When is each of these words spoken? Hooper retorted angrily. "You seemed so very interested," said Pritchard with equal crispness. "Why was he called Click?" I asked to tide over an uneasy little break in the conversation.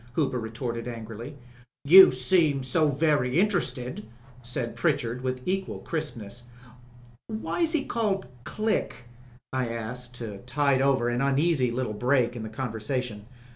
Hooper 0.13 0.39
retorted 0.39 0.87
angrily. 0.87 1.35
"You 1.85 2.09
seemed 2.11 2.65
so 2.65 2.89
very 2.89 3.39
interested," 3.39 4.03
said 4.41 4.75
Pritchard 4.75 5.21
with 5.21 5.47
equal 5.47 5.77
crispness. 5.77 6.45
"Why 7.27 7.61
was 7.61 7.73
he 7.73 7.85
called 7.85 8.25
Click?" 8.43 9.05
I 9.53 9.69
asked 9.69 10.15
to 10.15 10.39
tide 10.39 10.81
over 10.81 11.07
an 11.09 11.21
uneasy 11.21 11.69
little 11.69 11.93
break 11.93 12.35
in 12.35 12.41
the 12.41 12.49
conversation. 12.49 13.27